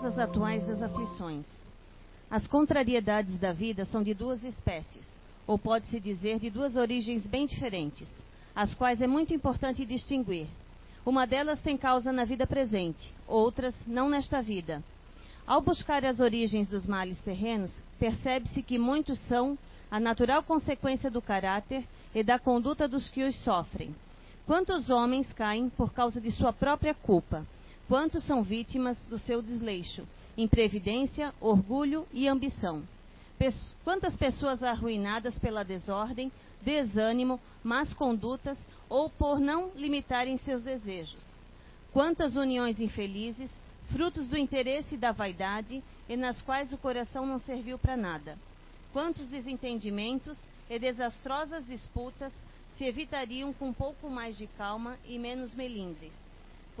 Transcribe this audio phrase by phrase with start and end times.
[0.00, 1.44] causas atuais das aflições.
[2.30, 5.06] As contrariedades da vida são de duas espécies,
[5.46, 8.08] ou pode-se dizer de duas origens bem diferentes,
[8.56, 10.46] as quais é muito importante distinguir.
[11.04, 14.82] Uma delas tem causa na vida presente, outras não nesta vida.
[15.46, 19.58] Ao buscar as origens dos males terrenos, percebe-se que muitos são
[19.90, 23.94] a natural consequência do caráter e da conduta dos que os sofrem.
[24.46, 27.44] Quantos homens caem por causa de sua própria culpa?
[27.90, 30.06] Quantos são vítimas do seu desleixo,
[30.38, 32.84] imprevidência, orgulho e ambição?
[33.82, 36.30] Quantas pessoas arruinadas pela desordem,
[36.62, 38.56] desânimo, más condutas
[38.88, 41.26] ou por não limitarem seus desejos?
[41.92, 43.50] Quantas uniões infelizes,
[43.92, 48.38] frutos do interesse e da vaidade, e nas quais o coração não serviu para nada?
[48.92, 50.38] Quantos desentendimentos
[50.70, 52.32] e desastrosas disputas
[52.76, 56.29] se evitariam com um pouco mais de calma e menos melindres?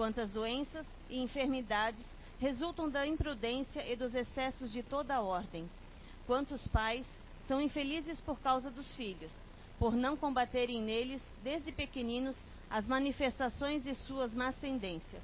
[0.00, 2.06] Quantas doenças e enfermidades
[2.38, 5.68] resultam da imprudência e dos excessos de toda a ordem?
[6.26, 7.06] Quantos pais
[7.46, 9.30] são infelizes por causa dos filhos,
[9.78, 12.34] por não combaterem neles, desde pequeninos,
[12.70, 15.22] as manifestações de suas más tendências?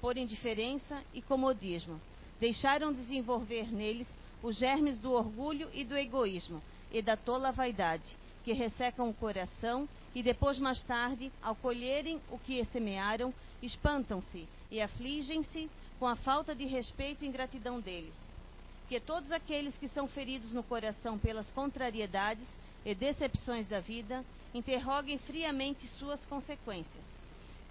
[0.00, 2.00] Por indiferença e comodismo,
[2.40, 4.08] deixaram desenvolver neles
[4.42, 6.60] os germes do orgulho e do egoísmo
[6.90, 12.38] e da tola vaidade, que ressecam o coração e depois, mais tarde, ao colherem o
[12.40, 18.14] que semearam, espantam-se e afligem-se com a falta de respeito e ingratidão deles.
[18.88, 22.46] Que todos aqueles que são feridos no coração pelas contrariedades
[22.84, 27.04] e decepções da vida interroguem friamente suas consequências.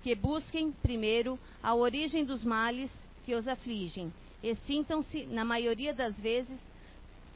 [0.03, 2.91] Que busquem, primeiro, a origem dos males
[3.25, 6.59] que os afligem e sintam-se, na maioria das vezes,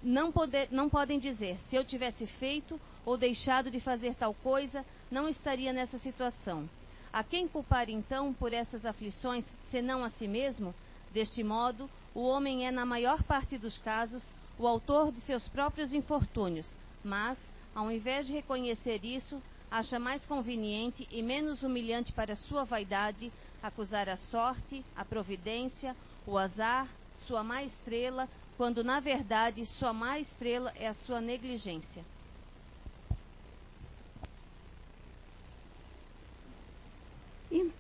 [0.04, 4.86] não, poder, não podem dizer: se eu tivesse feito ou deixado de fazer tal coisa,
[5.10, 6.70] não estaria nessa situação.
[7.14, 10.74] A quem culpar então por estas aflições, senão a si mesmo?
[11.12, 14.24] Deste modo, o homem é, na maior parte dos casos,
[14.58, 16.68] o autor de seus próprios infortúnios,
[17.04, 17.38] mas,
[17.76, 23.30] ao invés de reconhecer isso, acha mais conveniente e menos humilhante para sua vaidade
[23.62, 26.88] acusar a sorte, a providência, o azar,
[27.28, 28.28] sua má estrela,
[28.58, 32.06] quando na verdade sua má estrela é a sua negligência.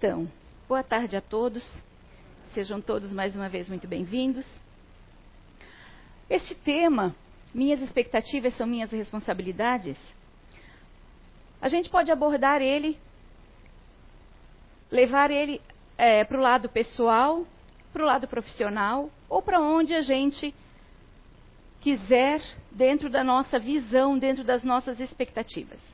[0.03, 0.27] Então,
[0.67, 1.63] boa tarde a todos.
[2.55, 4.47] Sejam todos mais uma vez muito bem-vindos.
[6.27, 7.15] Este tema,
[7.53, 9.95] minhas expectativas são minhas responsabilidades.
[11.61, 12.97] A gente pode abordar ele,
[14.89, 15.61] levar ele
[15.99, 17.45] é, para o lado pessoal,
[17.93, 20.51] para o lado profissional ou para onde a gente
[21.79, 22.41] quiser,
[22.71, 25.90] dentro da nossa visão, dentro das nossas expectativas.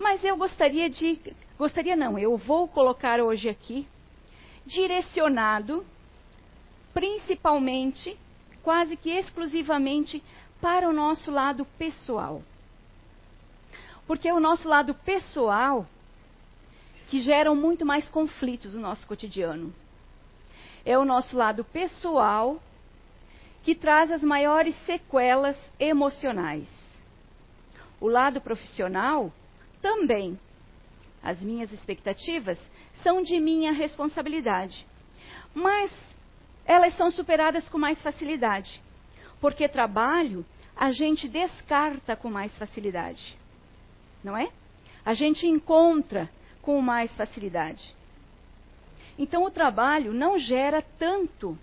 [0.00, 1.20] Mas eu gostaria de.
[1.58, 3.86] Gostaria não, eu vou colocar hoje aqui
[4.64, 5.84] direcionado
[6.94, 8.18] principalmente,
[8.62, 10.22] quase que exclusivamente,
[10.60, 12.42] para o nosso lado pessoal.
[14.06, 15.86] Porque o nosso lado pessoal
[17.08, 19.74] que geram muito mais conflitos no nosso cotidiano.
[20.82, 22.58] É o nosso lado pessoal
[23.62, 26.66] que traz as maiores sequelas emocionais.
[28.00, 29.30] O lado profissional
[29.80, 30.38] também.
[31.22, 32.58] As minhas expectativas
[33.02, 34.86] são de minha responsabilidade.
[35.54, 35.92] Mas
[36.64, 38.80] elas são superadas com mais facilidade.
[39.40, 40.44] Porque trabalho
[40.76, 43.36] a gente descarta com mais facilidade.
[44.22, 44.50] Não é?
[45.04, 46.30] A gente encontra
[46.62, 47.94] com mais facilidade.
[49.18, 51.58] Então o trabalho não gera tanto.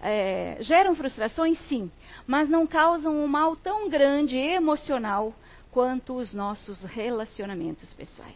[0.00, 1.90] É, geram frustrações, sim,
[2.26, 5.34] mas não causam um mal tão grande emocional
[5.76, 8.34] quanto os nossos relacionamentos pessoais.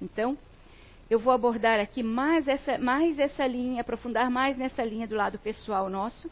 [0.00, 0.36] Então,
[1.08, 5.38] eu vou abordar aqui mais essa, mais essa linha, aprofundar mais nessa linha do lado
[5.38, 6.28] pessoal nosso,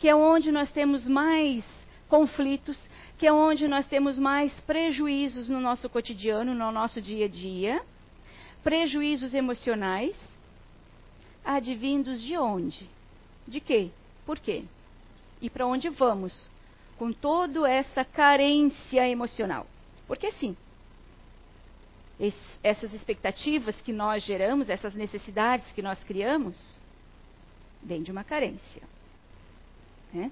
[0.00, 1.64] que é onde nós temos mais
[2.08, 2.76] conflitos,
[3.18, 7.80] que é onde nós temos mais prejuízos no nosso cotidiano, no nosso dia a dia,
[8.64, 10.16] prejuízos emocionais,
[11.44, 12.90] advindos de onde?
[13.46, 13.90] De quê?
[14.26, 14.64] Por quê?
[15.40, 16.50] E para onde vamos
[16.98, 19.66] com toda essa carência emocional?
[20.06, 20.56] Porque sim,
[22.62, 26.80] essas expectativas que nós geramos, essas necessidades que nós criamos,
[27.82, 28.82] vêm de uma carência.
[30.12, 30.30] Né?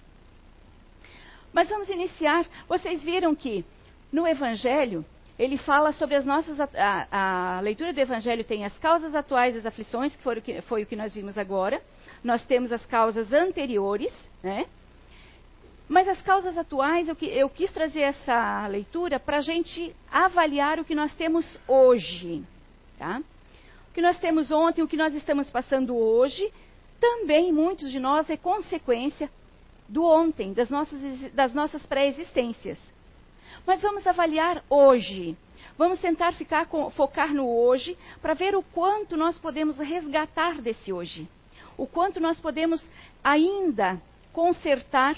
[1.52, 2.46] Mas vamos iniciar.
[2.68, 3.64] Vocês viram que
[4.10, 5.04] no Evangelho,
[5.38, 6.58] ele fala sobre as nossas.
[6.60, 6.68] A,
[7.56, 10.86] a, leitura do Evangelho tem as causas atuais das aflições, que o que, foi o
[10.86, 11.82] que nós vimos agora.
[12.22, 14.12] Nós temos as causas anteriores,
[14.42, 14.66] né?
[15.88, 20.84] Mas as causas atuais, eu, eu quis trazer essa leitura para a gente avaliar o
[20.84, 22.42] que nós temos hoje.
[22.98, 23.20] Tá?
[23.90, 26.50] O que nós temos ontem, o que nós estamos passando hoje,
[26.98, 29.30] também muitos de nós é consequência
[29.88, 32.78] do ontem, das nossas, das nossas pré-existências.
[33.66, 35.36] Mas vamos avaliar hoje.
[35.76, 40.92] Vamos tentar ficar com, focar no hoje para ver o quanto nós podemos resgatar desse
[40.92, 41.28] hoje.
[41.76, 42.82] O quanto nós podemos
[43.22, 44.00] ainda
[44.32, 45.16] consertar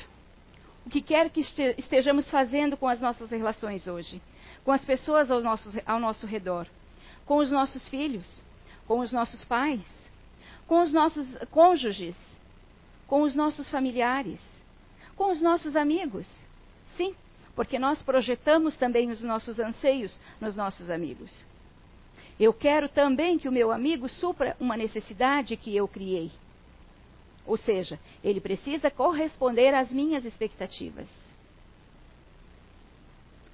[0.87, 4.23] o que quer que estejamos fazendo com as nossas relações hoje,
[4.65, 6.69] com as pessoas ao nosso, ao nosso redor,
[7.27, 8.41] com os nossos filhos,
[8.87, 9.83] com os nossos pais,
[10.69, 12.15] com os nossos cônjuges,
[13.09, 14.41] com os nossos familiares,
[15.17, 16.29] com os nossos amigos.
[16.97, 17.17] Sim,
[17.57, 21.45] porque nós projetamos também os nossos anseios nos nossos amigos.
[22.39, 26.31] Eu quero também que o meu amigo supra uma necessidade que eu criei.
[27.47, 31.09] Ou seja, ele precisa corresponder às minhas expectativas.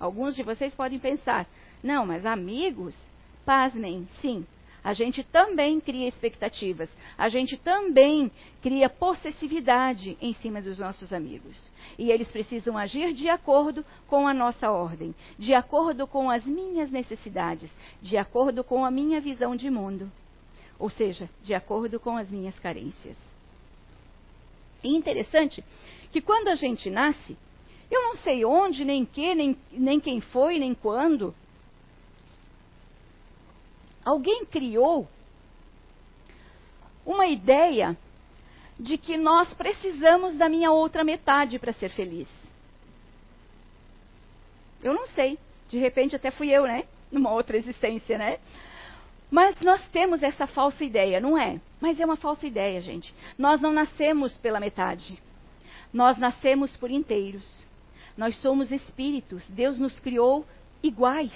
[0.00, 1.46] Alguns de vocês podem pensar,
[1.82, 2.98] não, mas amigos,
[3.44, 4.44] pasmem, sim,
[4.84, 8.30] a gente também cria expectativas, a gente também
[8.60, 11.70] cria possessividade em cima dos nossos amigos.
[11.96, 16.90] E eles precisam agir de acordo com a nossa ordem, de acordo com as minhas
[16.90, 20.10] necessidades, de acordo com a minha visão de mundo.
[20.80, 23.31] Ou seja, de acordo com as minhas carências.
[24.82, 25.64] E interessante
[26.10, 27.36] que quando a gente nasce,
[27.90, 31.34] eu não sei onde, nem que, nem, nem quem foi, nem quando,
[34.04, 35.08] Alguém criou
[37.06, 37.96] uma ideia
[38.78, 42.28] de que nós precisamos da minha outra metade para ser feliz.
[44.82, 45.38] Eu não sei.
[45.68, 46.84] De repente até fui eu, né?
[47.10, 48.40] Numa outra existência, né?
[49.32, 51.58] Mas nós temos essa falsa ideia, não é?
[51.80, 53.14] Mas é uma falsa ideia, gente.
[53.38, 55.18] Nós não nascemos pela metade.
[55.90, 57.64] Nós nascemos por inteiros.
[58.14, 59.48] Nós somos espíritos.
[59.48, 60.46] Deus nos criou
[60.82, 61.32] iguais,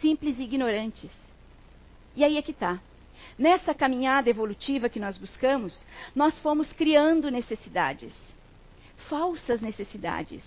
[0.00, 1.10] simples e ignorantes.
[2.16, 2.80] E aí é que está.
[3.38, 5.84] Nessa caminhada evolutiva que nós buscamos,
[6.14, 8.14] nós fomos criando necessidades.
[9.10, 10.42] Falsas necessidades.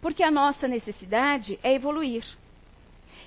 [0.00, 2.24] Porque a nossa necessidade é evoluir.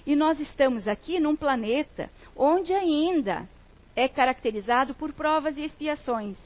[0.05, 3.47] E nós estamos aqui num planeta onde ainda
[3.95, 6.37] é caracterizado por provas e expiações.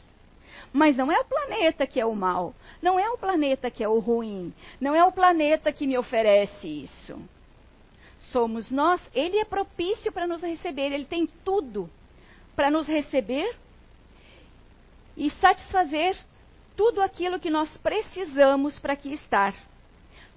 [0.71, 3.89] Mas não é o planeta que é o mal, não é o planeta que é
[3.89, 7.19] o ruim, não é o planeta que me oferece isso
[8.31, 11.89] somos nós, ele é propício para nos receber, ele tem tudo
[12.55, 13.55] para nos receber
[15.15, 16.17] e satisfazer
[16.75, 19.53] tudo aquilo que nós precisamos para aqui estar.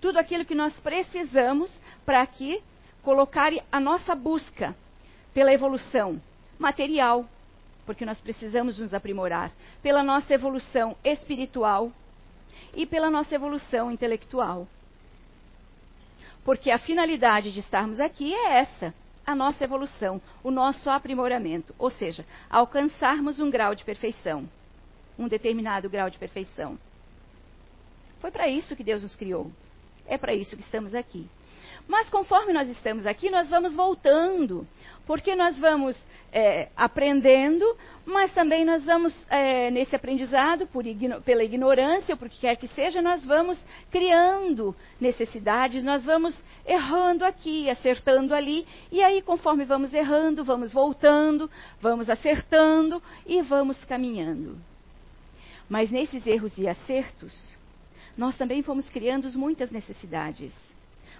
[0.00, 1.72] Tudo aquilo que nós precisamos
[2.04, 2.62] para aqui
[3.02, 4.74] colocar a nossa busca
[5.34, 6.20] pela evolução
[6.58, 7.26] material,
[7.84, 9.50] porque nós precisamos nos aprimorar,
[9.82, 11.92] pela nossa evolução espiritual
[12.74, 14.68] e pela nossa evolução intelectual.
[16.44, 18.94] Porque a finalidade de estarmos aqui é essa,
[19.24, 24.48] a nossa evolução, o nosso aprimoramento, ou seja, alcançarmos um grau de perfeição,
[25.18, 26.78] um determinado grau de perfeição.
[28.20, 29.50] Foi para isso que Deus nos criou.
[30.06, 31.28] É para isso que estamos aqui.
[31.88, 34.66] Mas conforme nós estamos aqui, nós vamos voltando,
[35.06, 35.98] porque nós vamos
[36.32, 37.76] é, aprendendo,
[38.06, 42.68] mas também nós vamos, é, nesse aprendizado, igno pela ignorância, ou por que quer que
[42.68, 49.92] seja, nós vamos criando necessidades, nós vamos errando aqui, acertando ali, e aí, conforme vamos
[49.92, 51.50] errando, vamos voltando,
[51.80, 54.56] vamos acertando e vamos caminhando.
[55.68, 57.58] Mas nesses erros e acertos,
[58.16, 60.52] nós também fomos criando muitas necessidades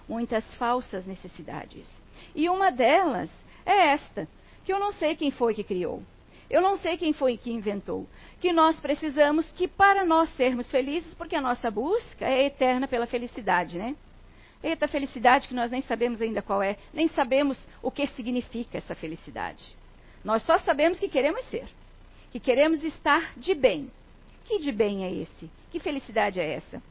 [0.07, 1.89] muitas falsas necessidades.
[2.35, 3.29] E uma delas
[3.65, 4.27] é esta,
[4.63, 6.01] que eu não sei quem foi que criou.
[6.49, 8.07] Eu não sei quem foi que inventou.
[8.39, 13.07] Que nós precisamos que para nós sermos felizes, porque a nossa busca é eterna pela
[13.07, 13.95] felicidade, né?
[14.61, 18.95] Eita felicidade que nós nem sabemos ainda qual é, nem sabemos o que significa essa
[18.95, 19.75] felicidade.
[20.23, 21.67] Nós só sabemos que queremos ser,
[22.31, 23.91] que queremos estar de bem.
[24.45, 25.49] Que de bem é esse?
[25.71, 26.81] Que felicidade é essa?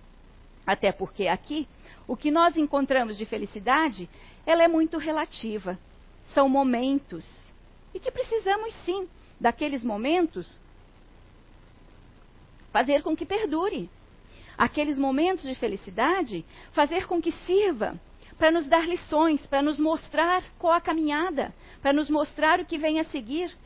[0.66, 1.66] Até porque aqui
[2.12, 4.06] o que nós encontramos de felicidade,
[4.44, 5.78] ela é muito relativa.
[6.34, 7.26] São momentos.
[7.94, 9.08] E que precisamos sim,
[9.40, 10.60] daqueles momentos,
[12.70, 13.88] fazer com que perdure.
[14.58, 17.98] Aqueles momentos de felicidade, fazer com que sirva
[18.36, 22.76] para nos dar lições, para nos mostrar qual a caminhada, para nos mostrar o que
[22.76, 23.56] vem a seguir,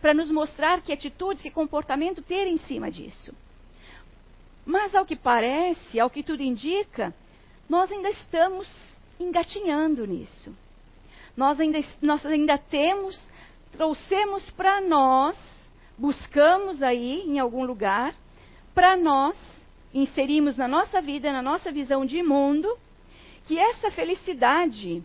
[0.00, 3.32] para nos mostrar que atitudes, que comportamento ter em cima disso.
[4.66, 7.14] Mas ao que parece, ao que tudo indica,
[7.68, 8.72] nós ainda estamos
[9.18, 10.54] engatinhando nisso.
[11.36, 13.20] Nós ainda, nós ainda temos,
[13.72, 15.36] trouxemos para nós,
[15.96, 18.14] buscamos aí em algum lugar,
[18.74, 19.36] para nós,
[19.94, 22.76] inserimos na nossa vida, na nossa visão de mundo,
[23.46, 25.02] que essa felicidade,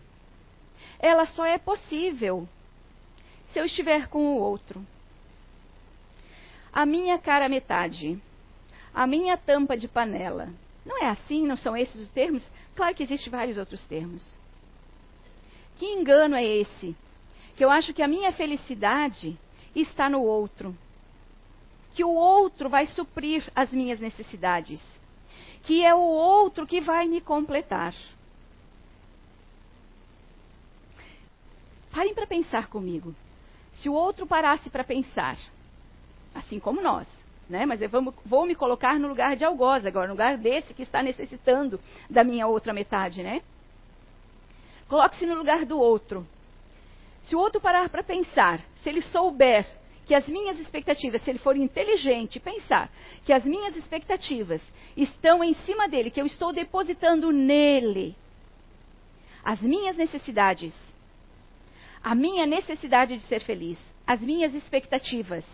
[0.98, 2.48] ela só é possível
[3.52, 4.84] se eu estiver com o outro.
[6.72, 8.20] a minha cara metade,
[8.94, 10.48] a minha tampa de panela.
[10.88, 11.46] Não é assim?
[11.46, 12.42] Não são esses os termos?
[12.74, 14.38] Claro que existem vários outros termos.
[15.76, 16.96] Que engano é esse?
[17.54, 19.38] Que eu acho que a minha felicidade
[19.76, 20.74] está no outro.
[21.92, 24.82] Que o outro vai suprir as minhas necessidades.
[25.64, 27.94] Que é o outro que vai me completar.
[31.90, 33.14] Parem para pensar comigo.
[33.74, 35.36] Se o outro parasse para pensar,
[36.34, 37.06] assim como nós,
[37.48, 37.66] né?
[37.66, 40.82] Mas eu vou, vou, me colocar no lugar de algoz agora, no lugar desse que
[40.82, 43.42] está necessitando da minha outra metade, né?
[44.88, 46.26] Coloque-se no lugar do outro.
[47.22, 49.66] Se o outro parar para pensar, se ele souber
[50.06, 52.90] que as minhas expectativas, se ele for inteligente, pensar
[53.26, 54.62] que as minhas expectativas
[54.96, 58.16] estão em cima dele, que eu estou depositando nele
[59.44, 60.74] as minhas necessidades,
[62.02, 65.44] a minha necessidade de ser feliz, as minhas expectativas.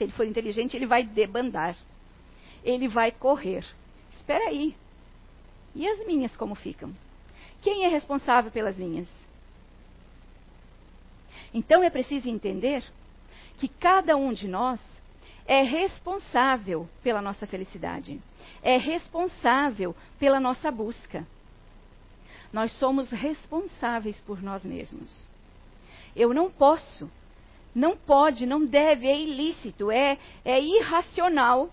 [0.00, 1.76] Se ele for inteligente, ele vai debandar.
[2.64, 3.66] Ele vai correr.
[4.10, 4.74] Espera aí.
[5.74, 6.96] E as minhas como ficam?
[7.60, 9.10] Quem é responsável pelas minhas?
[11.52, 12.82] Então é preciso entender
[13.58, 14.80] que cada um de nós
[15.46, 18.18] é responsável pela nossa felicidade,
[18.62, 21.26] é responsável pela nossa busca.
[22.50, 25.28] Nós somos responsáveis por nós mesmos.
[26.16, 27.10] Eu não posso,
[27.74, 31.70] não pode, não deve, é ilícito, é, é irracional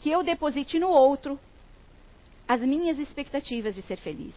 [0.00, 1.38] que eu deposite no outro
[2.46, 4.34] as minhas expectativas de ser feliz.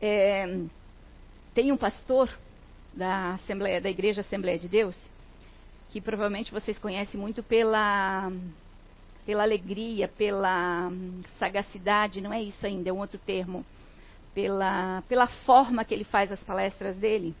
[0.00, 0.60] É,
[1.54, 2.30] tem um pastor
[2.92, 5.02] da Assembleia, da Igreja Assembleia de Deus,
[5.90, 8.30] que provavelmente vocês conhecem muito pela
[9.26, 10.90] pela alegria, pela
[11.38, 13.64] sagacidade, não é isso ainda, é um outro termo,
[14.34, 17.34] pela, pela forma que ele faz as palestras dele.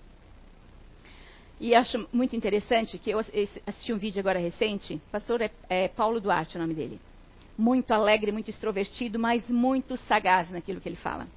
[1.60, 5.88] E acho muito interessante que eu assisti um vídeo agora recente, o pastor é, é
[5.88, 7.00] Paulo Duarte o nome dele.
[7.56, 11.28] Muito alegre, muito extrovertido, mas muito sagaz naquilo que ele fala.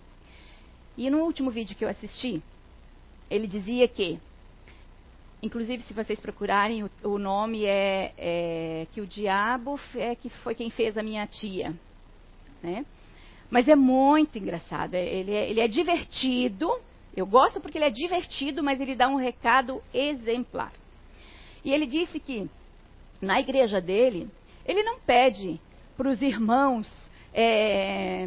[0.97, 2.41] E no último vídeo que eu assisti,
[3.29, 4.19] ele dizia que,
[5.43, 10.55] inclusive se vocês procurarem, o, o nome é, é, que o diabo é que foi
[10.55, 11.75] quem fez a minha tia.
[12.63, 12.83] Né?
[13.49, 16.69] Mas é muito engraçado, é, ele é, ele é divertido,
[17.15, 20.73] eu gosto porque ele é divertido, mas ele dá um recado exemplar.
[21.63, 22.49] E ele disse que
[23.21, 24.29] na igreja dele,
[24.65, 25.59] ele não pede
[25.95, 26.91] para os irmãos
[27.33, 28.25] é,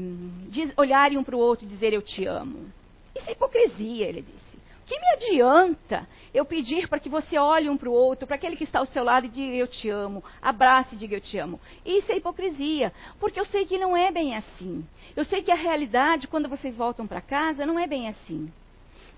[0.77, 2.71] olharem um para o outro e dizer eu te amo.
[3.15, 4.50] Isso é hipocrisia, ele disse.
[4.91, 6.05] Que me adianta
[6.35, 8.87] eu pedir para que você olhe um para o outro, para aquele que está ao
[8.87, 11.61] seu lado e diga eu te amo, abrace e diga eu te amo.
[11.87, 14.85] Isso é hipocrisia, porque eu sei que não é bem assim.
[15.15, 18.51] Eu sei que a realidade, quando vocês voltam para casa, não é bem assim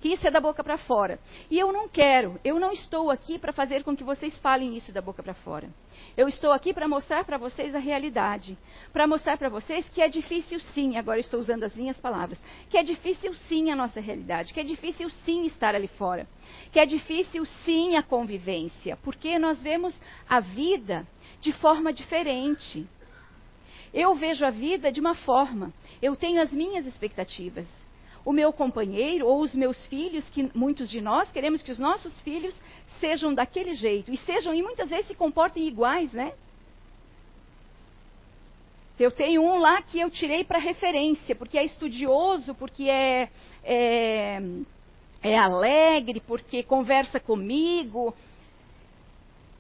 [0.02, 1.21] que isso é da boca para fora.
[1.49, 4.92] E eu não quero, eu não estou aqui para fazer com que vocês falem isso
[4.92, 5.71] da boca para fora.
[6.16, 8.59] Eu estou aqui para mostrar para vocês a realidade,
[8.92, 12.37] para mostrar para vocês que é difícil sim, agora estou usando as minhas palavras,
[12.68, 16.26] que é difícil sim a nossa realidade, que é difícil sim estar ali fora,
[16.73, 19.97] que é difícil sim a convivência, porque nós vemos
[20.28, 21.06] a vida
[21.40, 22.85] de forma diferente.
[23.94, 27.68] Eu vejo a vida de uma forma, eu tenho as minhas expectativas
[28.25, 32.21] o meu companheiro ou os meus filhos, que muitos de nós queremos que os nossos
[32.21, 32.57] filhos
[33.00, 36.33] sejam daquele jeito e sejam e muitas vezes se comportem iguais, né?
[38.99, 43.29] Eu tenho um lá que eu tirei para referência, porque é estudioso, porque é,
[43.64, 44.41] é,
[45.21, 48.14] é alegre, porque conversa comigo.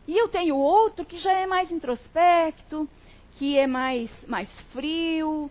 [0.06, 2.88] E eu tenho outro que já é mais introspecto,
[3.34, 5.50] que é mais, mais frio,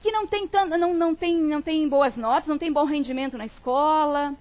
[0.00, 3.46] que não tem, não, não, tem, não tem boas notas, não tem bom rendimento na
[3.46, 4.34] escola.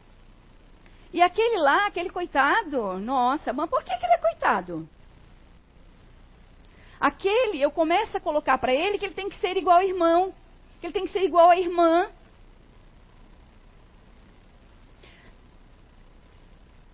[1.11, 4.87] E aquele lá, aquele coitado, nossa, mas por que, que ele é coitado?
[6.99, 10.33] Aquele, eu começo a colocar para ele que ele tem que ser igual ao irmão,
[10.79, 12.09] que ele tem que ser igual à irmã.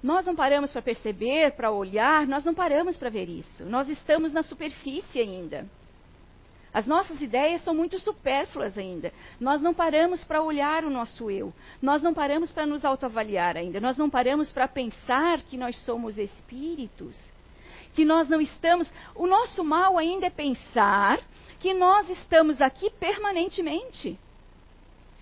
[0.01, 3.63] Nós não paramos para perceber, para olhar, nós não paramos para ver isso.
[3.65, 5.65] Nós estamos na superfície ainda.
[6.73, 9.13] As nossas ideias são muito supérfluas ainda.
[9.39, 11.53] Nós não paramos para olhar o nosso eu.
[11.79, 13.79] Nós não paramos para nos autoavaliar ainda.
[13.79, 17.31] Nós não paramos para pensar que nós somos espíritos.
[17.93, 18.91] Que nós não estamos.
[19.13, 21.19] O nosso mal ainda é pensar
[21.59, 24.17] que nós estamos aqui permanentemente.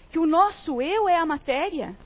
[0.09, 1.97] Que o nosso eu é a matéria.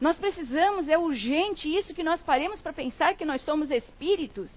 [0.00, 4.54] Nós precisamos, é urgente isso que nós paremos para pensar que nós somos espíritos.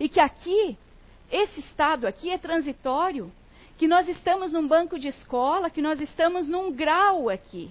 [0.00, 0.76] E que aqui
[1.30, 3.32] esse estado aqui é transitório,
[3.76, 7.70] que nós estamos num banco de escola, que nós estamos num grau aqui.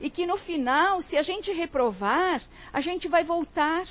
[0.00, 3.86] E que no final, se a gente reprovar, a gente vai voltar.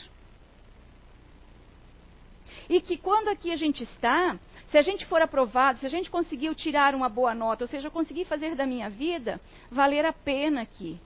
[2.69, 4.37] E que quando aqui a gente está,
[4.69, 7.89] se a gente for aprovado, se a gente conseguiu tirar uma boa nota, ou seja,
[7.89, 10.99] conseguir fazer da minha vida valer a pena aqui.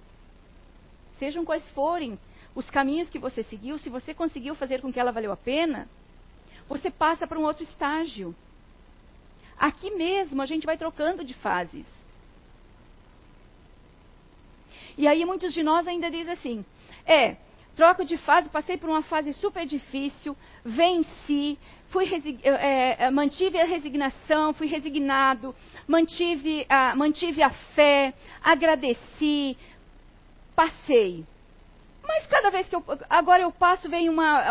[1.18, 2.20] Sejam quais forem
[2.54, 5.88] os caminhos que você seguiu, se você conseguiu fazer com que ela valeu a pena,
[6.67, 8.36] você passa para um outro estágio.
[9.58, 11.86] Aqui mesmo a gente vai trocando de fases.
[14.98, 16.65] E aí muitos de nós ainda dizem assim:
[17.05, 17.38] é,
[17.75, 21.58] troco de fase, passei por uma fase super difícil, venci,
[21.89, 22.05] fui
[22.43, 25.55] é, mantive a resignação, fui resignado,
[25.88, 29.58] mantive a, mantive a fé, agradeci,
[30.55, 31.25] passei.
[32.05, 32.83] Mas cada vez que eu.
[33.10, 34.43] Agora eu passo, vem uma,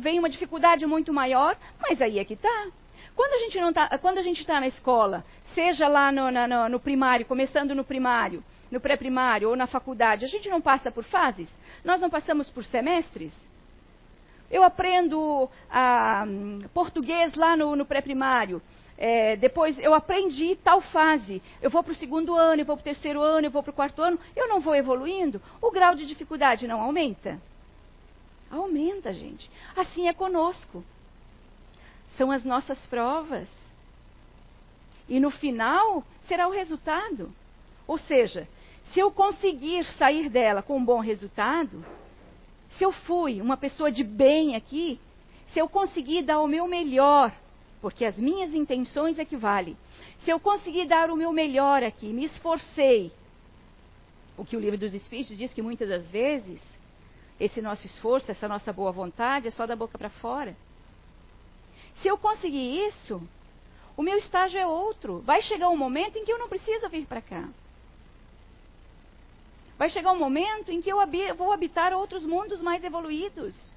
[0.00, 2.66] vem uma dificuldade muito maior, mas aí é que está.
[3.14, 5.24] Quando a gente não tá, quando a gente está na escola,
[5.54, 10.28] seja lá no, no, no primário, começando no primário, no pré-primário ou na faculdade, a
[10.28, 11.48] gente não passa por fases?
[11.84, 13.32] Nós não passamos por semestres?
[14.50, 16.24] Eu aprendo ah,
[16.74, 18.60] português lá no, no pré-primário.
[19.04, 21.42] É, depois eu aprendi tal fase.
[21.60, 23.72] Eu vou para o segundo ano, eu vou para o terceiro ano, eu vou para
[23.72, 24.16] o quarto ano.
[24.36, 25.42] Eu não vou evoluindo.
[25.60, 27.42] O grau de dificuldade não aumenta?
[28.48, 29.50] Aumenta, gente.
[29.76, 30.84] Assim é conosco.
[32.16, 33.48] São as nossas provas.
[35.08, 37.34] E no final será o resultado.
[37.88, 38.46] Ou seja,
[38.92, 41.84] se eu conseguir sair dela com um bom resultado,
[42.78, 45.00] se eu fui uma pessoa de bem aqui,
[45.48, 47.32] se eu conseguir dar o meu melhor,
[47.82, 49.76] porque as minhas intenções que vale.
[50.24, 53.12] Se eu conseguir dar o meu melhor aqui, me esforcei,
[54.38, 56.62] o que o livro dos Espíritos diz que muitas das vezes
[57.40, 60.56] esse nosso esforço, essa nossa boa vontade é só da boca para fora.
[62.00, 63.20] Se eu conseguir isso,
[63.96, 65.18] o meu estágio é outro.
[65.20, 67.48] Vai chegar um momento em que eu não preciso vir para cá.
[69.76, 70.98] Vai chegar um momento em que eu
[71.36, 73.72] vou habitar outros mundos mais evoluídos.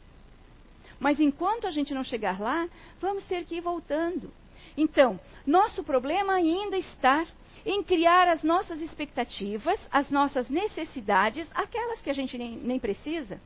[1.00, 2.68] Mas enquanto a gente não chegar lá,
[3.00, 4.32] vamos ter que ir voltando.
[4.78, 7.26] Então, nosso problema ainda está
[7.66, 13.40] em criar as nossas expectativas, as nossas necessidades, aquelas que a gente nem, nem precisa,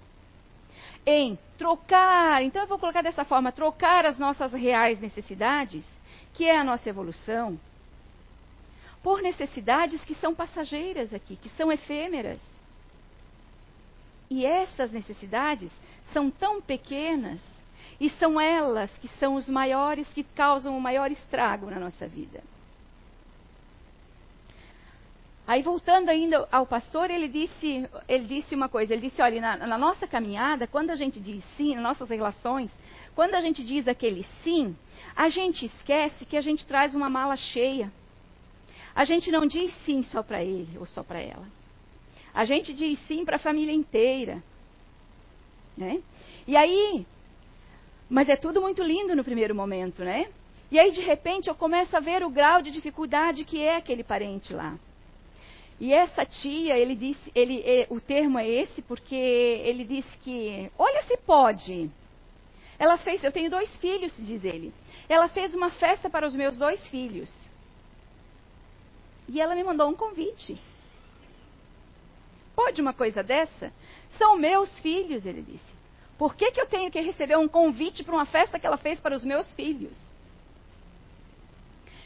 [1.06, 5.86] em trocar, então eu vou colocar dessa forma, trocar as nossas reais necessidades,
[6.34, 7.60] que é a nossa evolução,
[9.02, 12.42] por necessidades que são passageiras aqui, que são efêmeras.
[14.30, 15.72] E essas necessidades
[16.14, 17.40] são tão pequenas
[18.00, 22.42] e são elas que são os maiores que causam o maior estrago na nossa vida.
[25.46, 29.58] Aí voltando ainda ao pastor, ele disse, ele disse uma coisa, ele disse, olha, na,
[29.58, 32.70] na nossa caminhada, quando a gente diz sim, nas nossas relações,
[33.16, 34.76] quando a gente diz aquele sim,
[35.16, 37.92] a gente esquece que a gente traz uma mala cheia.
[38.96, 41.48] A gente não diz sim só para ele ou só para ela.
[42.32, 44.44] A gente diz sim para a família inteira.
[45.80, 46.02] Né?
[46.46, 47.08] E aí,
[48.10, 50.28] mas é tudo muito lindo no primeiro momento, né?
[50.70, 54.04] E aí, de repente, eu começo a ver o grau de dificuldade que é aquele
[54.04, 54.78] parente lá.
[55.80, 60.70] E essa tia, ele disse, ele, ele, o termo é esse porque ele disse que,
[60.78, 61.90] olha se pode.
[62.78, 64.74] Ela fez, eu tenho dois filhos, diz ele.
[65.08, 67.32] Ela fez uma festa para os meus dois filhos.
[69.30, 70.60] E ela me mandou um convite.
[72.54, 73.72] Pode uma coisa dessa?
[74.18, 75.80] São meus filhos, ele disse.
[76.18, 79.00] Por que, que eu tenho que receber um convite para uma festa que ela fez
[79.00, 79.98] para os meus filhos?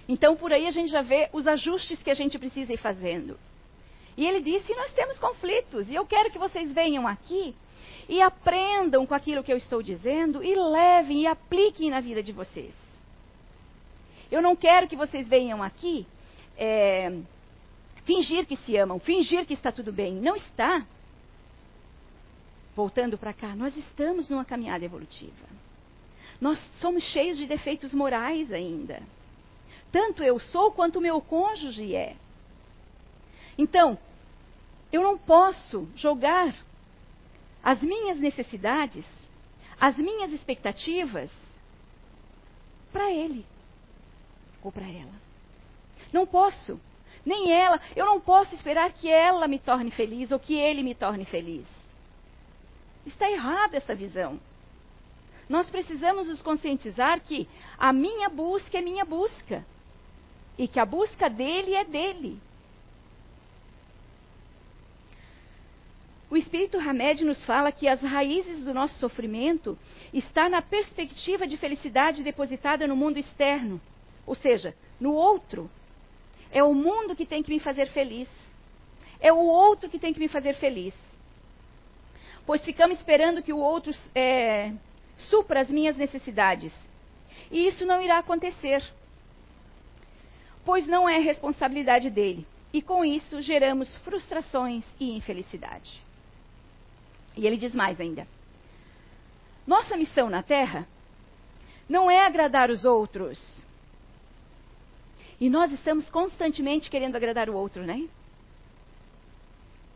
[0.07, 3.39] Então, por aí a gente já vê os ajustes que a gente precisa ir fazendo.
[4.15, 7.55] E ele disse: Nós temos conflitos, e eu quero que vocês venham aqui
[8.07, 12.31] e aprendam com aquilo que eu estou dizendo e levem e apliquem na vida de
[12.31, 12.73] vocês.
[14.31, 16.05] Eu não quero que vocês venham aqui
[16.57, 17.17] é,
[18.03, 20.13] fingir que se amam, fingir que está tudo bem.
[20.13, 20.85] Não está.
[22.75, 25.47] Voltando para cá, nós estamos numa caminhada evolutiva.
[26.41, 29.01] Nós somos cheios de defeitos morais ainda.
[29.91, 32.15] Tanto eu sou quanto o meu cônjuge é.
[33.57, 33.97] Então,
[34.91, 36.55] eu não posso jogar
[37.63, 39.05] as minhas necessidades,
[39.79, 41.29] as minhas expectativas
[42.91, 43.45] para ele
[44.63, 45.13] ou para ela.
[46.11, 46.79] Não posso.
[47.25, 47.79] Nem ela.
[47.95, 51.67] Eu não posso esperar que ela me torne feliz ou que ele me torne feliz.
[53.05, 54.39] Está errada essa visão.
[55.49, 59.65] Nós precisamos nos conscientizar que a minha busca é minha busca.
[60.57, 62.39] E que a busca dele é dele.
[66.33, 69.77] O Espírito Hamed nos fala que as raízes do nosso sofrimento
[70.11, 73.79] está na perspectiva de felicidade depositada no mundo externo,
[74.25, 75.69] Ou seja, no outro.
[76.51, 78.27] É o mundo que tem que me fazer feliz.
[79.19, 80.95] É o outro que tem que me fazer feliz.
[82.45, 84.73] Pois ficamos esperando que o outro é,
[85.29, 86.73] supra as minhas necessidades.
[87.49, 88.83] E isso não irá acontecer.
[90.65, 92.45] Pois não é responsabilidade dele.
[92.73, 96.01] E com isso geramos frustrações e infelicidade.
[97.35, 98.27] E ele diz mais ainda.
[99.65, 100.87] Nossa missão na Terra
[101.87, 103.65] não é agradar os outros.
[105.39, 108.07] E nós estamos constantemente querendo agradar o outro, né?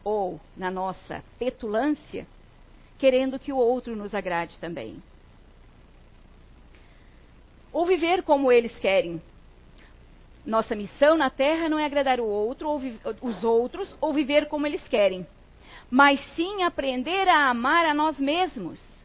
[0.04, 2.28] Ou, na nossa petulância,
[2.98, 5.02] querendo que o outro nos agrade também.
[7.72, 9.22] Ou viver como eles querem.
[10.46, 12.82] Nossa missão na Terra não é agradar o outro, ou
[13.22, 15.28] os outros, ou viver como eles querem,
[15.90, 18.98] mas sim aprender a amar a nós mesmos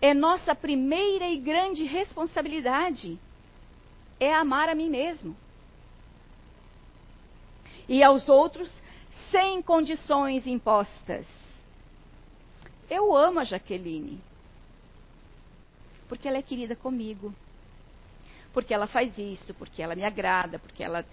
[0.00, 3.18] é nossa primeira e grande responsabilidade.
[4.20, 5.36] É amar a mim mesmo.
[7.88, 8.82] E aos outros
[9.30, 11.26] sem condições impostas.
[12.88, 14.20] Eu amo a Jaqueline.
[16.08, 17.34] Porque ela é querida comigo.
[18.52, 21.04] Porque ela faz isso, porque ela me agrada, porque ela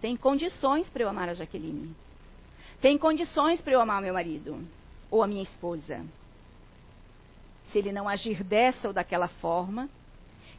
[0.00, 1.94] tem condições para eu amar a Jaqueline.
[2.80, 4.62] Tem condições para eu amar meu marido
[5.10, 6.04] ou a minha esposa
[7.70, 9.88] se ele não agir dessa ou daquela forma,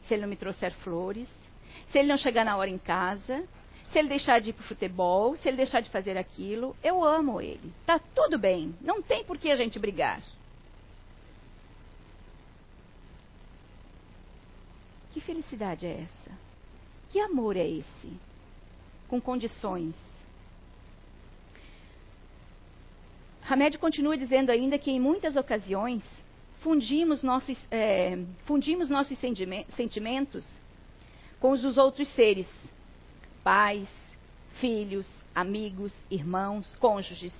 [0.02, 1.28] se ele não me trouxer flores,
[1.88, 3.44] se ele não chegar na hora em casa,
[3.90, 7.04] se ele deixar de ir para o futebol, se ele deixar de fazer aquilo, eu
[7.04, 7.72] amo ele.
[7.84, 10.22] Tá tudo bem, não tem por que a gente brigar.
[15.12, 16.38] Que felicidade é essa?
[17.10, 18.12] Que amor é esse?
[19.08, 19.96] Com condições.
[23.42, 26.04] Hamed continua dizendo ainda que em muitas ocasiões
[26.60, 30.62] fundimos nossos, é, fundimos nossos sentimentos
[31.40, 32.46] com os dos outros seres,
[33.42, 33.88] pais,
[34.54, 37.36] filhos, amigos, irmãos, cônjuges,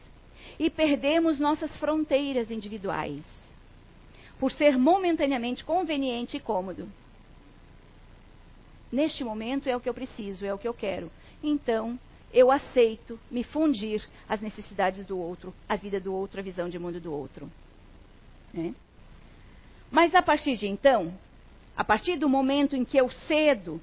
[0.58, 3.24] e perdemos nossas fronteiras individuais,
[4.38, 6.88] por ser momentaneamente conveniente e cômodo.
[8.90, 11.10] Neste momento é o que eu preciso, é o que eu quero.
[11.42, 11.98] Então,
[12.32, 16.78] eu aceito me fundir às necessidades do outro, a vida do outro, a visão de
[16.78, 17.50] mundo do outro.
[18.54, 18.72] É?
[19.90, 21.12] Mas a partir de então,
[21.76, 23.80] a partir do momento em que eu cedo,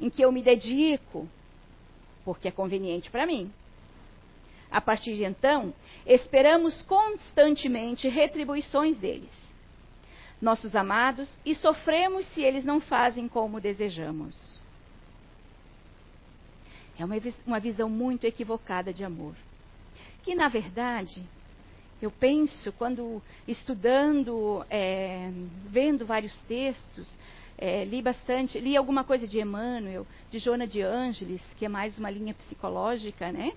[0.00, 1.28] em que eu me dedico,
[2.24, 3.52] porque é conveniente para mim,
[4.70, 5.72] a partir de então,
[6.06, 9.30] esperamos constantemente retribuições deles,
[10.40, 14.62] nossos amados, e sofremos se eles não fazem como desejamos.
[16.98, 17.14] É uma,
[17.46, 19.34] uma visão muito equivocada de amor.
[20.22, 21.24] Que, na verdade,
[22.02, 25.30] eu penso, quando estudando, é,
[25.66, 27.16] vendo vários textos,
[27.58, 31.98] é, li bastante, li alguma coisa de Emmanuel, de Joana de Ângeles, que é mais
[31.98, 33.52] uma linha psicológica, né?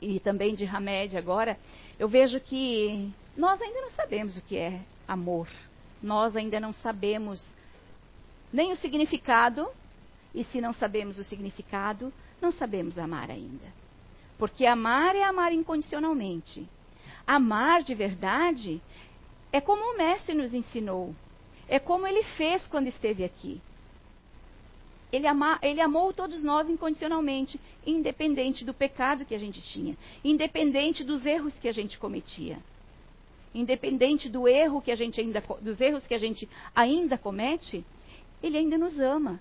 [0.00, 1.58] E também de Hamed agora,
[1.98, 5.48] eu vejo que nós ainda não sabemos o que é amor.
[6.00, 7.44] Nós ainda não sabemos
[8.52, 9.68] nem o significado,
[10.34, 13.66] e se não sabemos o significado, não sabemos amar ainda.
[14.38, 16.68] Porque amar é amar incondicionalmente.
[17.26, 18.82] Amar de verdade
[19.52, 21.14] é como o Mestre nos ensinou.
[21.68, 23.60] É como ele fez quando esteve aqui.
[25.12, 31.04] Ele, ama, ele, amou todos nós incondicionalmente, independente do pecado que a gente tinha, independente
[31.04, 32.58] dos erros que a gente cometia,
[33.54, 37.84] independente do erro que a gente ainda, dos erros que a gente ainda comete,
[38.42, 39.38] ele ainda nos ama.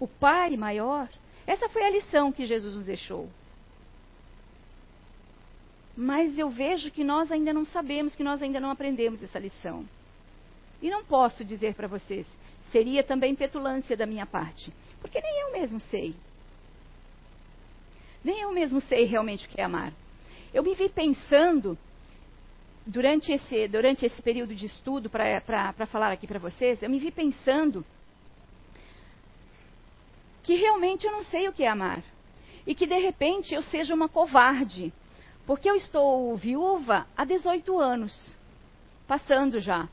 [0.00, 1.08] O Pai maior,
[1.46, 3.28] essa foi a lição que Jesus nos deixou.
[5.96, 9.86] Mas eu vejo que nós ainda não sabemos, que nós ainda não aprendemos essa lição.
[10.80, 12.26] E não posso dizer para vocês,
[12.70, 16.14] seria também petulância da minha parte, porque nem eu mesmo sei.
[18.24, 19.92] Nem eu mesmo sei realmente o que é amar.
[20.52, 21.76] Eu me vi pensando,
[22.86, 27.10] durante esse, durante esse período de estudo, para falar aqui para vocês, eu me vi
[27.10, 27.84] pensando
[30.42, 32.02] que realmente eu não sei o que é amar.
[32.66, 34.92] E que de repente eu seja uma covarde
[35.46, 38.36] porque eu estou viúva há 18 anos,
[39.08, 39.88] passando já.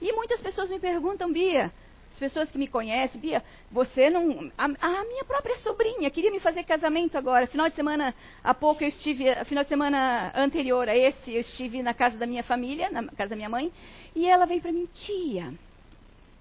[0.00, 1.72] E muitas pessoas me perguntam, Bia,
[2.12, 4.50] as pessoas que me conhecem, Bia, você não.
[4.58, 7.46] A, a, minha própria sobrinha queria me fazer casamento agora.
[7.46, 11.82] Final de semana, há pouco eu estive, final de semana anterior a esse, eu estive
[11.82, 13.72] na casa da minha família, na casa da minha mãe,
[14.14, 15.54] e ela veio para mim, tia,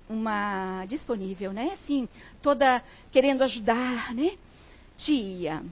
[0.09, 1.71] uma disponível, né?
[1.73, 2.09] Assim,
[2.41, 4.37] toda querendo ajudar, né?
[4.97, 5.63] Tia,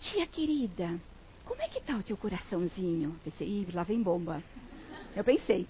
[0.00, 0.98] tia querida,
[1.44, 3.16] como é que está o teu coraçãozinho?
[3.24, 4.42] Pensei, lá vem bomba.
[5.14, 5.66] Eu pensei,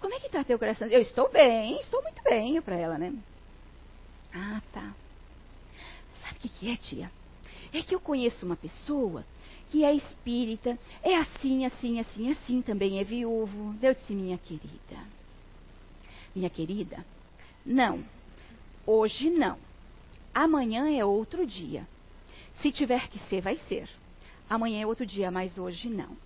[0.00, 0.88] como é que está teu coração?
[0.88, 3.12] Eu estou bem, estou muito bem, para ela, né?
[4.32, 4.94] Ah, tá.
[6.22, 7.10] Sabe o que, que é, tia?
[7.72, 9.24] É que eu conheço uma pessoa
[9.68, 13.74] que é espírita, é assim, assim, assim, assim, também é viúvo.
[13.82, 14.96] Eu disse, minha querida.
[16.34, 17.04] Minha querida,
[17.64, 18.04] não.
[18.86, 19.58] Hoje não.
[20.32, 21.88] Amanhã é outro dia.
[22.60, 23.88] Se tiver que ser, vai ser.
[24.48, 26.16] Amanhã é outro dia, mas hoje não.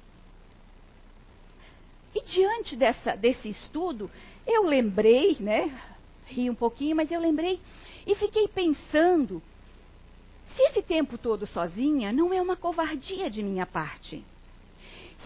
[2.14, 4.10] E diante dessa, desse estudo,
[4.46, 5.80] eu lembrei, né?
[6.26, 7.60] Ri um pouquinho, mas eu lembrei
[8.06, 9.42] e fiquei pensando
[10.54, 14.24] se esse tempo todo sozinha não é uma covardia de minha parte.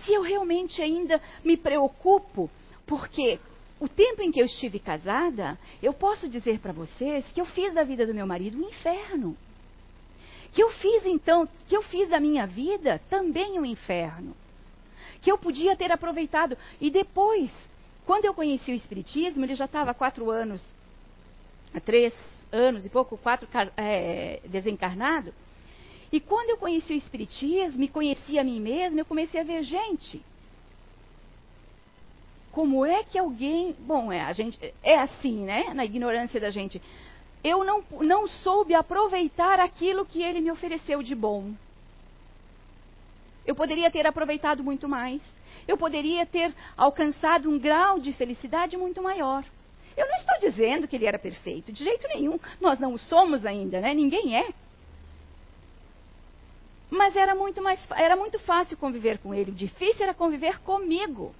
[0.04, 2.50] Se eu realmente ainda me preocupo,
[2.86, 3.38] porque
[3.80, 7.72] o tempo em que eu estive casada, eu posso dizer para vocês que eu fiz
[7.72, 9.36] da vida do meu marido um inferno.
[10.52, 14.36] Que eu fiz então, que eu fiz da minha vida também um inferno.
[15.24, 16.56] Que eu podia ter aproveitado.
[16.78, 17.50] E depois,
[18.04, 20.62] quando eu conheci o Espiritismo, ele já estava há quatro anos,
[21.72, 22.12] há três
[22.52, 25.32] anos e pouco, quatro é, desencarnado.
[26.12, 29.62] E quando eu conheci o Espiritismo, me conheci a mim mesma, eu comecei a ver,
[29.62, 30.22] gente,
[32.52, 33.74] como é que alguém.
[33.80, 35.72] Bom, é, a gente, é assim, né?
[35.72, 36.82] Na ignorância da gente.
[37.42, 41.52] Eu não, não soube aproveitar aquilo que ele me ofereceu de bom.
[43.46, 45.20] Eu poderia ter aproveitado muito mais.
[45.66, 49.44] Eu poderia ter alcançado um grau de felicidade muito maior.
[49.96, 52.38] Eu não estou dizendo que ele era perfeito, de jeito nenhum.
[52.60, 53.94] Nós não o somos ainda, né?
[53.94, 54.48] Ninguém é.
[56.90, 59.50] Mas era muito mais era muito fácil conviver com ele.
[59.50, 61.34] O difícil era conviver comigo.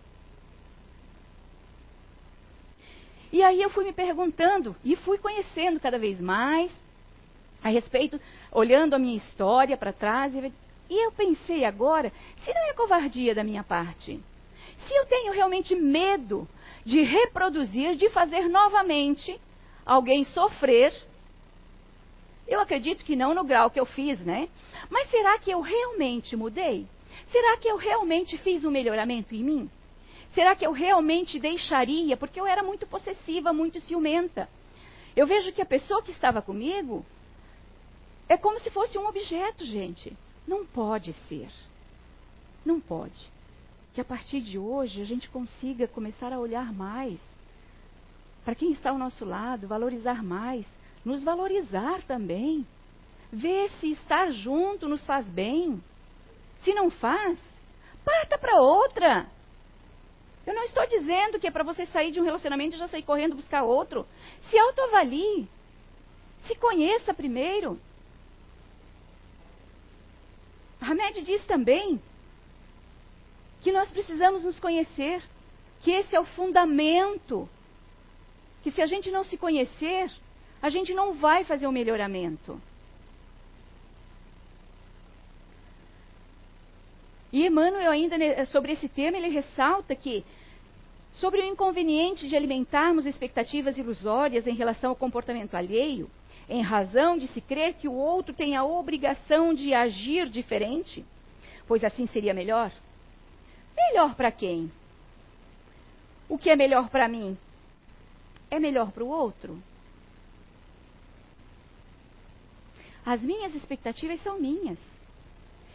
[3.33, 6.71] E aí eu fui me perguntando e fui conhecendo cada vez mais
[7.62, 8.21] a respeito,
[8.53, 10.35] olhando a minha história para trás.
[10.35, 10.53] E
[10.90, 14.20] eu pensei agora, se não é covardia da minha parte,
[14.87, 16.49] se eu tenho realmente medo
[16.85, 19.40] de reproduzir, de fazer novamente
[19.85, 20.92] alguém sofrer.
[22.47, 24.49] Eu acredito que não no grau que eu fiz, né?
[24.90, 26.87] Mas será que eu realmente mudei?
[27.33, 29.70] Será que eu realmente fiz um melhoramento em mim?
[30.35, 32.16] Será que eu realmente deixaria?
[32.16, 34.49] Porque eu era muito possessiva, muito ciumenta.
[35.16, 37.05] Eu vejo que a pessoa que estava comigo
[38.29, 40.12] é como se fosse um objeto, gente.
[40.46, 41.50] Não pode ser.
[42.64, 43.33] Não pode
[43.94, 47.20] que a partir de hoje a gente consiga começar a olhar mais
[48.44, 50.66] para quem está ao nosso lado, valorizar mais,
[51.04, 52.66] nos valorizar também.
[53.33, 55.83] Ver se estar junto nos faz bem.
[56.62, 57.38] Se não faz,
[58.04, 59.26] parta para outra.
[60.46, 63.02] Eu não estou dizendo que é para você sair de um relacionamento e já sair
[63.02, 64.07] correndo buscar outro.
[64.50, 65.48] Se autoavalie.
[66.46, 67.80] Se conheça primeiro.
[70.85, 72.01] Hamed diz também
[73.61, 75.23] que nós precisamos nos conhecer,
[75.81, 77.49] que esse é o fundamento.
[78.62, 80.11] Que se a gente não se conhecer,
[80.61, 82.61] a gente não vai fazer o um melhoramento.
[87.33, 90.25] E Emmanuel, ainda sobre esse tema, ele ressalta que,
[91.12, 96.09] sobre o inconveniente de alimentarmos expectativas ilusórias em relação ao comportamento alheio,
[96.48, 101.04] em razão de se crer que o outro tem a obrigação de agir diferente,
[101.66, 102.70] pois assim seria melhor,
[103.76, 104.70] Melhor para quem?
[106.28, 107.37] O que é melhor para mim?
[108.50, 109.61] É melhor para o outro?
[113.04, 114.78] As minhas expectativas são minhas.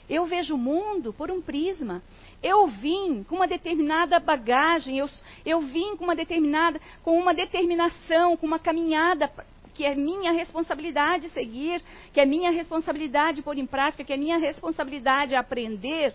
[0.09, 2.01] Eu vejo o mundo por um prisma.
[2.41, 5.07] Eu vim com uma determinada bagagem, eu,
[5.45, 9.31] eu vim com uma determinada, com uma determinação, com uma caminhada
[9.79, 14.37] que é minha responsabilidade seguir, que é minha responsabilidade pôr em prática, que é minha
[14.37, 16.13] responsabilidade aprender.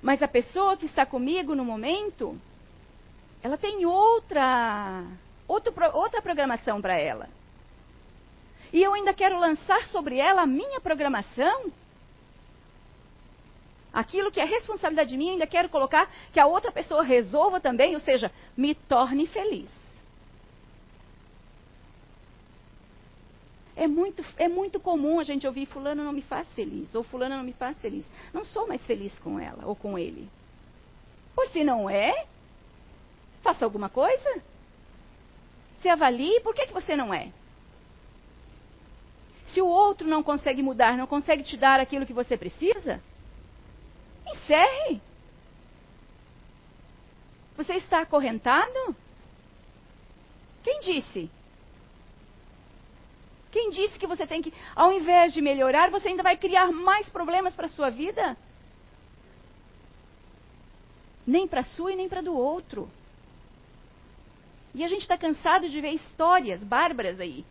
[0.00, 2.40] Mas a pessoa que está comigo no momento,
[3.42, 5.02] ela tem outra,
[5.48, 7.28] outro, outra programação para ela.
[8.72, 11.72] E eu ainda quero lançar sobre ela a minha programação.
[13.92, 18.00] Aquilo que é responsabilidade minha, ainda quero colocar que a outra pessoa resolva também, ou
[18.00, 19.83] seja, me torne feliz.
[23.76, 27.36] É muito, é muito comum a gente ouvir fulano não me faz feliz, ou fulano
[27.36, 28.04] não me faz feliz.
[28.32, 30.28] Não sou mais feliz com ela ou com ele.
[31.34, 32.26] Pois se não é,
[33.42, 34.42] faça alguma coisa.
[35.82, 37.32] Se avalie, por que, que você não é?
[39.48, 43.02] Se o outro não consegue mudar, não consegue te dar aquilo que você precisa,
[44.26, 45.00] encerre.
[47.56, 48.96] Você está acorrentado?
[50.62, 51.30] Quem disse?
[53.54, 57.08] Quem disse que você tem que, ao invés de melhorar, você ainda vai criar mais
[57.08, 58.36] problemas para a sua vida?
[61.26, 62.90] nem para a sua e nem para do outro.
[64.74, 67.44] E a gente está cansado de ver histórias bárbaras aí.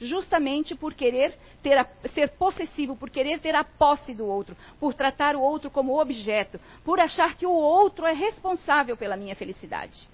[0.00, 5.34] Justamente por querer a, ser possessivo, por querer ter a posse do outro, por tratar
[5.34, 10.08] o outro como objeto, por achar que o outro é responsável pela minha felicidade.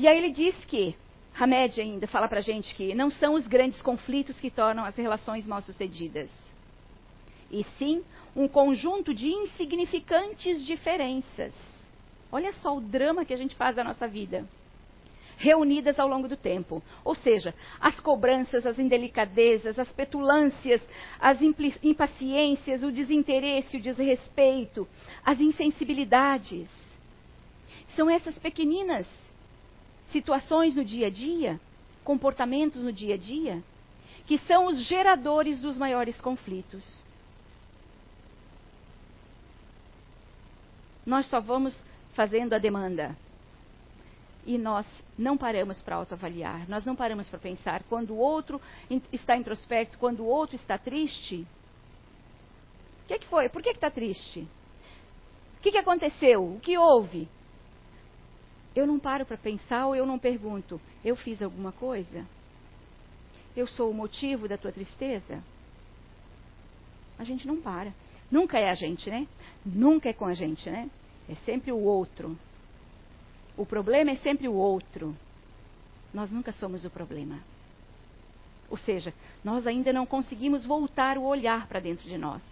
[0.00, 0.96] E aí ele diz que,
[1.38, 5.46] Hamed ainda fala pra gente que não são os grandes conflitos que tornam as relações
[5.46, 6.30] mal sucedidas
[7.50, 8.02] e sim
[8.34, 11.54] um conjunto de insignificantes diferenças.
[12.32, 14.48] Olha só o drama que a gente faz da nossa vida.
[15.36, 16.82] Reunidas ao longo do tempo.
[17.04, 20.80] Ou seja, as cobranças, as indelicadezas, as petulâncias,
[21.20, 21.42] as
[21.82, 24.88] impaciências, o desinteresse, o desrespeito,
[25.22, 26.70] as insensibilidades.
[27.94, 29.06] São essas pequeninas
[30.12, 31.60] situações no dia a dia,
[32.04, 33.62] comportamentos no dia a dia,
[34.26, 37.04] que são os geradores dos maiores conflitos.
[41.04, 41.78] Nós só vamos
[42.12, 43.16] fazendo a demanda.
[44.46, 44.86] E nós
[45.18, 47.82] não paramos para autoavaliar, nós não paramos para pensar.
[47.88, 48.60] Quando o outro
[49.12, 51.46] está introspecto, quando o outro está triste,
[53.04, 53.48] o que, que, foi?
[53.48, 54.46] Por que está triste?
[55.58, 56.54] O que, que aconteceu?
[56.54, 57.28] O que houve?
[58.74, 62.26] Eu não paro para pensar ou eu não pergunto: eu fiz alguma coisa?
[63.56, 65.42] Eu sou o motivo da tua tristeza?
[67.18, 67.92] A gente não para.
[68.30, 69.26] Nunca é a gente, né?
[69.64, 70.88] Nunca é com a gente, né?
[71.28, 72.38] É sempre o outro.
[73.56, 75.16] O problema é sempre o outro.
[76.14, 77.40] Nós nunca somos o problema.
[78.70, 79.12] Ou seja,
[79.44, 82.42] nós ainda não conseguimos voltar o olhar para dentro de nós.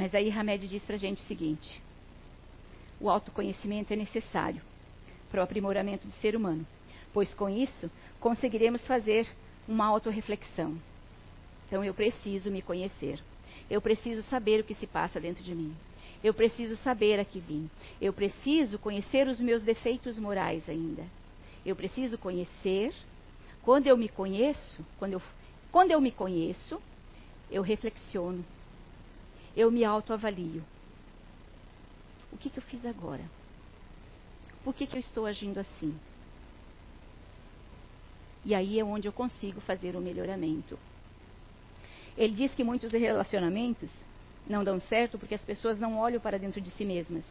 [0.00, 1.80] Mas aí Hamed diz para a gente o seguinte:
[3.00, 4.62] o autoconhecimento é necessário
[5.30, 6.66] para o aprimoramento do ser humano
[7.12, 9.26] pois com isso conseguiremos fazer
[9.66, 10.76] uma autorreflexão.
[11.66, 13.20] Então eu preciso me conhecer.
[13.70, 15.74] Eu preciso saber o que se passa dentro de mim.
[16.22, 17.70] Eu preciso saber a que vim.
[18.00, 21.04] Eu preciso conhecer os meus defeitos morais ainda.
[21.64, 22.92] Eu preciso conhecer.
[23.62, 25.22] Quando eu me conheço, quando eu,
[25.70, 26.80] quando eu me conheço,
[27.50, 28.44] eu reflexiono.
[29.60, 30.64] Eu me autoavalio.
[32.32, 33.22] O que, que eu fiz agora?
[34.64, 35.94] Por que, que eu estou agindo assim?
[38.42, 40.78] E aí é onde eu consigo fazer o melhoramento.
[42.16, 43.92] Ele diz que muitos relacionamentos
[44.48, 47.26] não dão certo porque as pessoas não olham para dentro de si mesmas,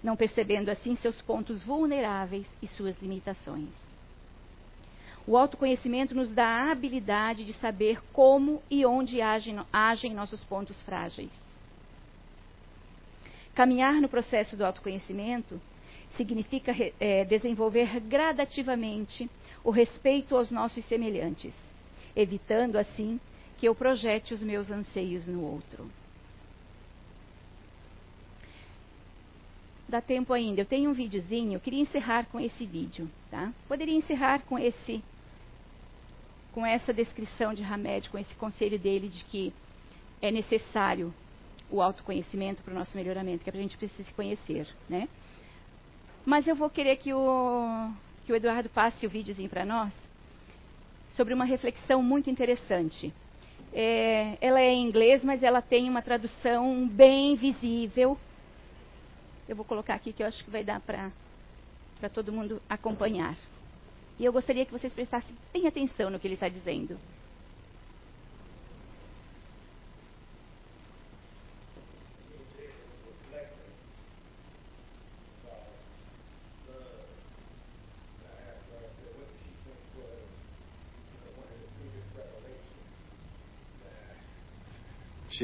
[0.00, 3.74] não percebendo assim seus pontos vulneráveis e suas limitações.
[5.26, 10.80] O autoconhecimento nos dá a habilidade de saber como e onde agem, agem nossos pontos
[10.82, 11.32] frágeis.
[13.54, 15.60] Caminhar no processo do autoconhecimento
[16.16, 19.30] significa é, desenvolver gradativamente
[19.62, 21.54] o respeito aos nossos semelhantes,
[22.16, 23.20] evitando assim
[23.56, 25.88] que eu projete os meus anseios no outro.
[29.88, 30.62] Dá tempo ainda.
[30.62, 33.52] Eu tenho um videozinho, eu queria encerrar com esse vídeo, tá?
[33.68, 35.02] Poderia encerrar com esse
[36.52, 39.52] com essa descrição de Hamed, com esse conselho dele de que
[40.22, 41.12] é necessário
[41.74, 45.08] o autoconhecimento para o nosso melhoramento, que a gente precisa se conhecer, né?
[46.24, 47.90] Mas eu vou querer que o
[48.24, 49.92] que o Eduardo passe o videozinho para nós
[51.10, 53.12] sobre uma reflexão muito interessante.
[53.72, 58.16] É, ela é em inglês, mas ela tem uma tradução bem visível.
[59.48, 61.10] Eu vou colocar aqui que eu acho que vai dar para
[62.12, 63.36] todo mundo acompanhar.
[64.18, 66.96] E eu gostaria que vocês prestassem bem atenção no que ele está dizendo.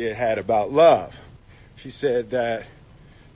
[0.00, 1.10] She had had about love.
[1.82, 2.62] She said that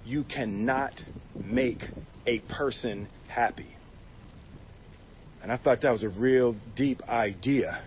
[0.07, 0.93] you cannot
[1.39, 1.83] make
[2.27, 3.77] a person happy.
[5.43, 7.79] And I thought that was a real deep idea.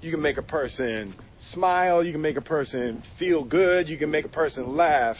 [0.00, 1.14] You can make a person
[1.52, 5.16] smile, you can make a person feel good, you can make a person laugh,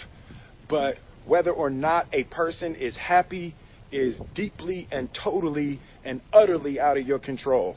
[0.70, 0.96] but
[1.26, 3.54] whether or not a person is happy
[3.90, 7.76] is deeply and totally and utterly out of your control.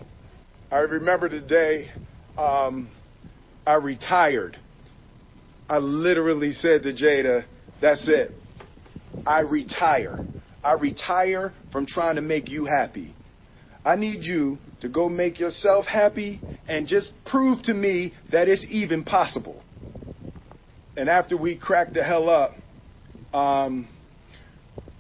[0.72, 1.90] I remember the day
[2.38, 2.90] um,
[3.68, 4.58] I retired
[5.68, 7.46] I literally said to Jada,
[7.82, 8.32] that's it.
[9.26, 10.20] I retire.
[10.64, 13.16] I retire from trying to make you happy.
[13.84, 18.66] I need you to go make yourself happy and just prove to me that it's
[18.70, 19.62] even possible.
[20.98, 22.54] And after we cracked the hell up,
[23.34, 23.88] um,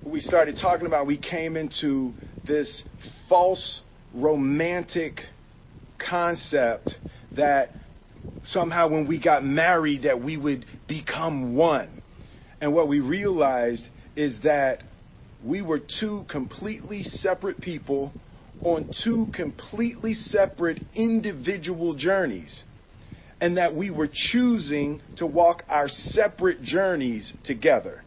[0.03, 2.13] we started talking about we came into
[2.47, 2.83] this
[3.27, 3.81] false
[4.13, 5.19] romantic
[5.97, 6.95] concept
[7.35, 7.71] that
[8.43, 11.89] somehow when we got married that we would become one.
[12.61, 13.83] And what we realized
[14.15, 14.83] is that
[15.43, 18.13] we were two completely separate people
[18.63, 22.63] on two completely separate individual journeys.
[23.41, 28.01] And that we were choosing to walk our separate journeys together.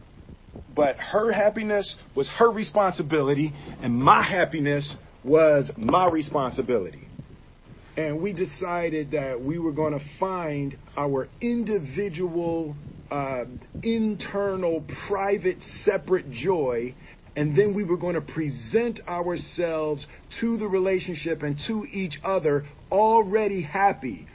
[0.73, 7.08] But her happiness was her responsibility, and my happiness was my responsibility.
[7.97, 12.75] And we decided that we were going to find our individual,
[13.11, 13.45] uh,
[13.83, 16.95] internal, private, separate joy
[17.39, 20.05] and then we were going to present ourselves
[20.41, 24.27] to the relationship and to each other already happy,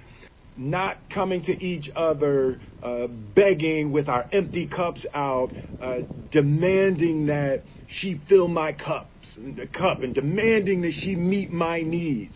[0.56, 5.50] not coming to each other uh, begging with our empty cups out,
[5.82, 5.98] uh,
[6.30, 12.34] demanding that she fill my cups, the cup, and demanding that she meet my needs.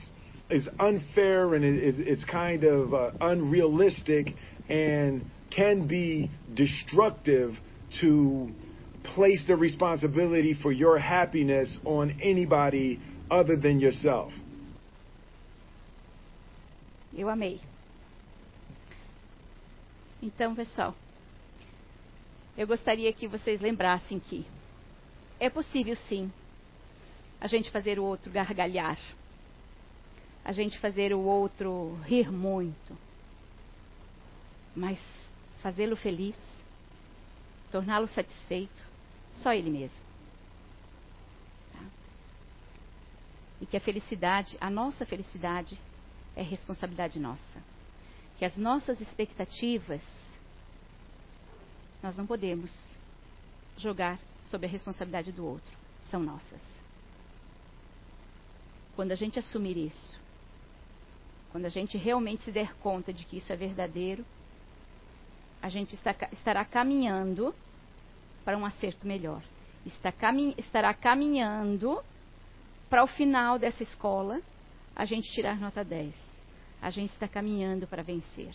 [0.50, 4.34] Is unfair and it's kind of uh, unrealistic
[4.68, 5.24] and
[5.54, 7.54] can be destructive
[8.00, 8.50] to
[9.14, 14.32] place the responsibility for your happiness on anybody other than yourself.
[17.16, 17.60] Eu amei.
[20.22, 20.94] Então, pessoal,
[22.56, 24.44] eu gostaria que vocês lembrassem que
[25.38, 26.30] é possível sim
[27.40, 28.98] a gente fazer o outro gargalhar,
[30.48, 32.96] a gente fazer o outro rir muito,
[34.74, 34.98] mas
[35.60, 36.34] fazê-lo feliz,
[37.70, 38.82] torná-lo satisfeito,
[39.30, 40.00] só Ele mesmo.
[41.70, 41.80] Tá?
[43.60, 45.78] E que a felicidade, a nossa felicidade,
[46.34, 47.62] é responsabilidade nossa.
[48.38, 50.00] Que as nossas expectativas,
[52.02, 52.72] nós não podemos
[53.76, 55.76] jogar sobre a responsabilidade do outro.
[56.10, 56.62] São nossas.
[58.96, 60.18] Quando a gente assumir isso,
[61.50, 64.24] quando a gente realmente se der conta de que isso é verdadeiro,
[65.60, 67.54] a gente está, estará caminhando
[68.44, 69.42] para um acerto melhor.
[69.84, 72.02] Está camin estará caminhando
[72.88, 74.40] para o final dessa escola
[74.94, 76.14] a gente tirar nota 10.
[76.80, 78.54] A gente está caminhando para vencer.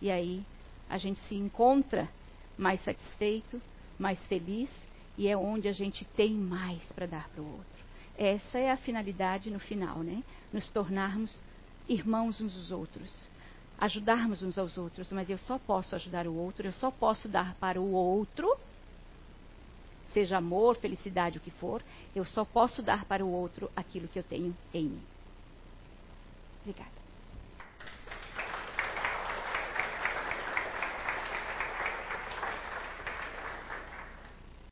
[0.00, 0.44] E aí
[0.88, 2.08] a gente se encontra
[2.56, 3.60] mais satisfeito,
[3.98, 4.70] mais feliz
[5.16, 7.80] e é onde a gente tem mais para dar para o outro.
[8.18, 10.22] Essa é a finalidade no final, né?
[10.52, 11.42] Nos tornarmos
[11.92, 13.28] irmãos uns dos outros,
[13.78, 17.54] ajudarmos uns aos outros, mas eu só posso ajudar o outro, eu só posso dar
[17.56, 18.56] para o outro
[20.12, 21.82] seja amor, felicidade, o que for,
[22.14, 25.02] eu só posso dar para o outro aquilo que eu tenho em mim.
[26.62, 26.99] Obrigada.